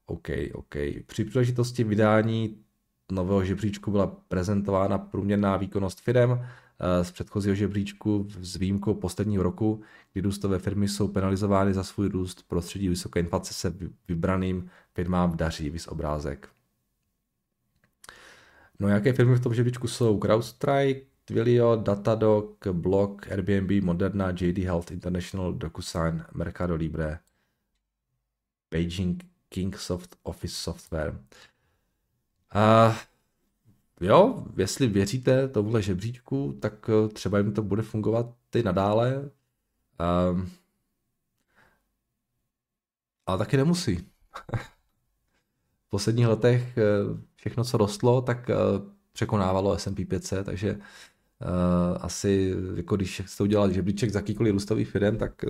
[0.07, 0.75] OK, OK.
[1.07, 2.65] Při příležitosti vydání
[3.13, 9.83] nového žebříčku byla prezentována průměrná výkonnost firm eh, z předchozího žebříčku s výjimkou posledního roku,
[10.13, 13.75] kdy růstové firmy jsou penalizovány za svůj růst prostředí vysoké inflace se
[14.09, 16.49] vybraným firmám daří, vys obrázek.
[18.79, 20.21] No jaké firmy v tom žebříčku jsou?
[20.21, 27.19] CrowdStrike, Twilio, Datadog, Block, Airbnb, Moderna, JD Health International, DocuSign, Mercado Libre,
[28.71, 31.21] Beijing Kingsoft Office Software.
[32.51, 32.97] A
[34.01, 39.31] jo, jestli věříte tomuhle žebříčku, tak eh, třeba jim to bude fungovat i nadále.
[40.31, 40.51] Um,
[43.27, 43.97] ale taky nemusí.
[45.87, 46.83] v posledních letech eh,
[47.35, 48.55] všechno, co rostlo, tak eh,
[49.13, 50.79] překonávalo S&P 500, takže
[52.01, 55.45] asi, jako když jste udělali žebříček za jakýkoliv růstový firm, tak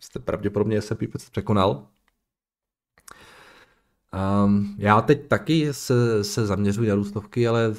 [0.00, 1.86] jste pravděpodobně 500 překonal.
[4.44, 7.74] Um, já teď taky se, se zaměřuji na růstovky, ale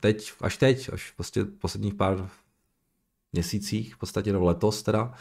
[0.00, 2.30] teď, až teď, až prostě posledních pár
[3.32, 5.14] měsících, v podstatě no letos teda,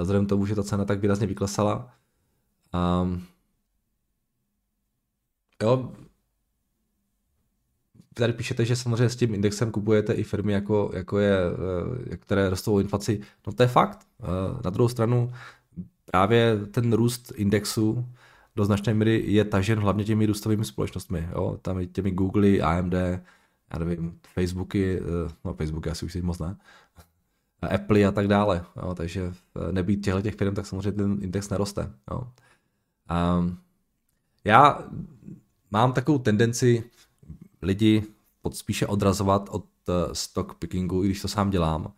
[0.00, 1.94] vzhledem tomu, že ta cena tak výrazně vyklesala.
[3.02, 3.26] Um,
[5.62, 5.92] jo,
[8.18, 11.38] tady píšete, že samozřejmě s tím indexem kupujete i firmy, jako, jako je,
[12.12, 13.20] eh, které rostou o inflaci.
[13.46, 14.06] No to je fakt.
[14.22, 14.26] Eh,
[14.64, 15.32] na druhou stranu
[16.04, 18.06] právě ten růst indexu
[18.56, 21.58] do značné míry je tažen hlavně těmi růstovými společnostmi, jo?
[21.62, 22.94] tam těmi Google, AMD,
[23.72, 26.56] já nevím, Facebooky, eh, no Facebooky asi už si moc ne,
[27.74, 28.94] Apple a tak dále, jo?
[28.94, 29.32] takže
[29.72, 31.92] nebýt těchto těch firm, tak samozřejmě ten index neroste.
[32.10, 32.28] Jo?
[33.08, 33.46] A
[34.44, 34.82] já
[35.70, 36.84] mám takovou tendenci
[37.62, 38.04] lidi
[38.42, 41.92] pod spíše odrazovat od eh, stock pickingu, i když to sám dělám,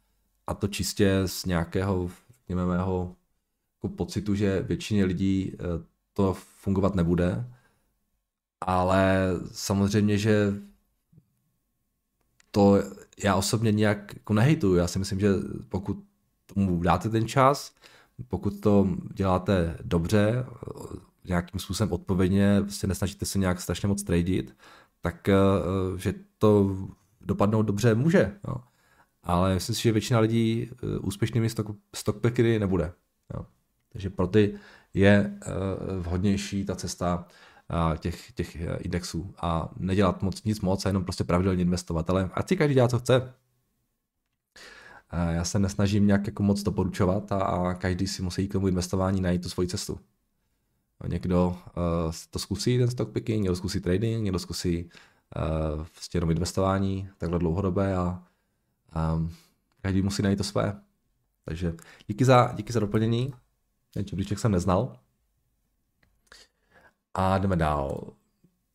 [0.47, 3.17] a to čistě z nějakého, řekněme, mého
[3.77, 5.57] jako pocitu, že většině lidí
[6.13, 7.47] to fungovat nebude.
[8.61, 10.55] Ale samozřejmě, že
[12.51, 12.83] to
[13.25, 14.75] já osobně nějak jako nehejtuju.
[14.75, 15.29] Já si myslím, že
[15.69, 16.05] pokud
[16.47, 17.75] tomu dáte ten čas,
[18.29, 20.47] pokud to děláte dobře,
[21.25, 24.57] nějakým způsobem odpovědně, prostě nesnažíte se nějak strašně moc tradit,
[25.01, 25.35] tak eh,
[25.97, 26.77] že to
[27.21, 28.37] dopadnout dobře může.
[28.49, 28.55] Jo.
[29.23, 32.93] Ale myslím si, že většina lidí eh, úspěšnými stock, stockpickery nebude.
[33.35, 33.47] Jo.
[33.93, 34.59] Takže pro ty
[34.95, 35.51] je eh,
[35.99, 37.27] vhodnější ta cesta
[37.95, 42.11] eh, těch, těch eh, indexů a nedělat moc nic moc a jenom prostě pravidelně investovat.
[42.11, 43.35] Ale ať si každý dělá, co chce.
[45.31, 49.21] Já se nesnažím nějak jako moc doporučovat a, a každý si musí k tomu investování
[49.21, 49.99] najít tu svoji cestu.
[51.07, 56.31] Někdo uh, to zkusí, ten stock picking, někdo zkusí trading, někdo zkusí uh, prostě jenom
[56.31, 58.23] investování, takhle dlouhodobé a
[59.15, 59.35] um,
[59.83, 60.81] každý musí najít to své.
[61.45, 61.75] Takže
[62.07, 63.35] díky za, díky za doplnění.
[63.95, 64.97] Ten žebříček jsem neznal.
[67.15, 68.13] A jdeme dál.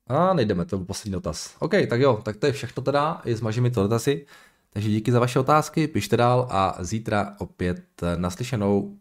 [0.07, 1.55] A nejdeme, to byl poslední dotaz.
[1.59, 4.25] OK, tak jo, tak to je všechno teda, i zmažím mi to dotazy.
[4.69, 8.97] Takže díky za vaše otázky, pište dál a zítra opět naslyšenou.